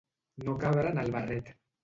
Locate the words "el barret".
1.03-1.55